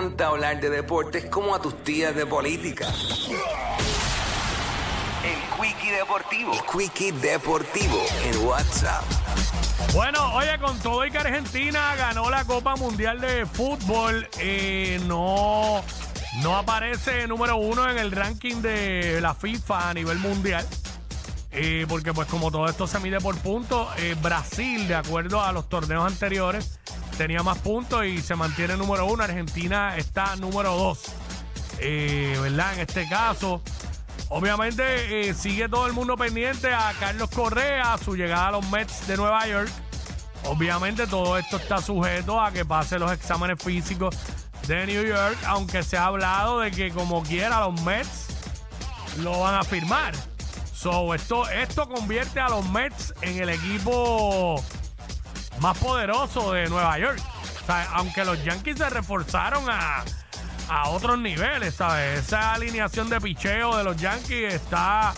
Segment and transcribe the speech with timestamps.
[0.00, 2.86] encanta hablar de deportes como a tus tías de política.
[5.22, 6.52] El Quickie Deportivo.
[6.54, 9.04] El Quickie Deportivo en WhatsApp.
[9.92, 15.82] Bueno, oye, con todo y que Argentina ganó la Copa Mundial de Fútbol, eh, no,
[16.42, 20.66] no aparece número uno en el ranking de la FIFA a nivel mundial.
[21.52, 25.52] Eh, porque pues como todo esto se mide por puntos, eh, Brasil, de acuerdo a
[25.52, 26.79] los torneos anteriores,
[27.20, 29.22] tenía más puntos y se mantiene número uno.
[29.22, 31.02] Argentina está número dos.
[31.78, 32.72] Eh, ¿Verdad?
[32.72, 33.60] En este caso,
[34.30, 39.18] obviamente sigue todo el mundo pendiente a Carlos Correa, su llegada a los Mets de
[39.18, 39.68] Nueva York.
[40.46, 44.16] Obviamente todo esto está sujeto a que pase los exámenes físicos
[44.66, 48.28] de New York, aunque se ha hablado de que como quiera los Mets
[49.18, 50.14] lo van a firmar.
[50.72, 54.64] So, esto, esto convierte a los Mets en el equipo
[55.60, 57.20] más poderoso de Nueva York.
[57.92, 60.02] Aunque los Yankees se reforzaron a,
[60.68, 62.20] a otros niveles, ¿sabes?
[62.20, 65.14] Esa alineación de picheo de los Yankees está,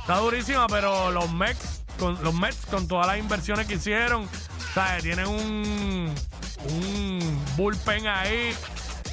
[0.00, 4.28] está durísima, pero los Mets, con, los Mets, con todas las inversiones que hicieron,
[4.74, 5.02] ¿sabes?
[5.02, 6.14] Tienen un,
[6.68, 8.54] un bullpen ahí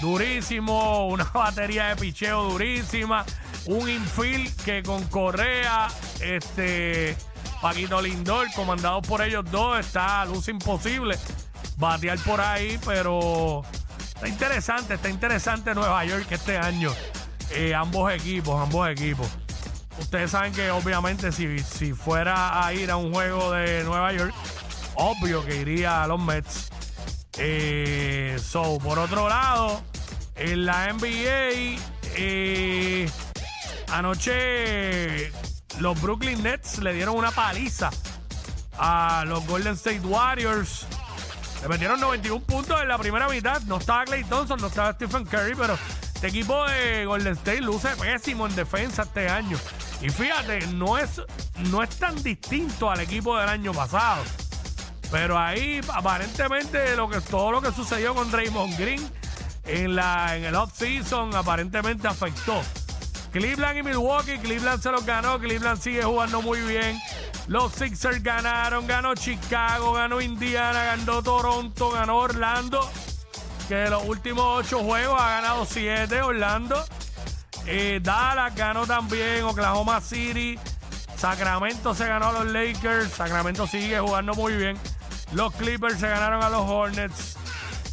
[0.00, 3.26] durísimo, una batería de picheo durísima
[3.68, 5.88] un infield que con Correa,
[6.20, 7.16] este,
[7.60, 11.18] Paquito Lindor, comandado por ellos dos, está luz imposible
[11.76, 13.62] batear por ahí, pero
[14.00, 16.92] está interesante, está interesante Nueva York este año.
[17.50, 19.28] Eh, ambos equipos, ambos equipos.
[19.98, 24.34] Ustedes saben que obviamente si, si fuera a ir a un juego de Nueva York,
[24.94, 26.70] obvio que iría a los Mets.
[27.38, 29.80] Eh, so, por otro lado,
[30.36, 31.80] en la NBA,
[32.16, 33.08] eh,
[33.90, 35.32] Anoche
[35.80, 37.90] los Brooklyn Nets le dieron una paliza
[38.78, 40.86] a los Golden State Warriors.
[41.62, 43.60] Le metieron 91 puntos en la primera mitad.
[43.62, 45.78] No estaba Clay Thompson, no estaba Stephen Curry, pero
[46.14, 49.58] este equipo de Golden State luce pésimo en defensa este año.
[50.00, 51.20] Y fíjate, no es,
[51.70, 54.22] no es tan distinto al equipo del año pasado.
[55.10, 59.10] Pero ahí aparentemente lo que, todo lo que sucedió con Draymond Green
[59.64, 62.62] en, la, en el off-season aparentemente afectó.
[63.32, 66.98] Cleveland y Milwaukee, Cleveland se los ganó, Cleveland sigue jugando muy bien.
[67.46, 72.90] Los Sixers ganaron, ganó Chicago, ganó Indiana, ganó Toronto, ganó Orlando,
[73.68, 76.84] que de los últimos ocho juegos ha ganado siete Orlando.
[77.66, 80.58] Eh, Dallas ganó también, Oklahoma City,
[81.16, 84.78] Sacramento se ganó a los Lakers, Sacramento sigue jugando muy bien.
[85.32, 87.36] Los Clippers se ganaron a los Hornets.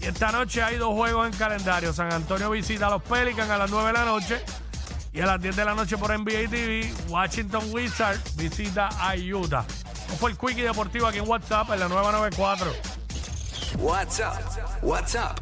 [0.00, 1.92] Y esta noche hay dos juegos en calendario.
[1.92, 4.42] San Antonio visita a los Pelicans a las 9 de la noche.
[5.12, 9.64] Y a las 10 de la noche por NBA TV, Washington Wizards visita a Utah.
[10.06, 12.72] ¿Cómo fue el Quickie Deportivo aquí en WhatsApp en la 994?
[13.78, 15.38] WhatsApp, WhatsApp.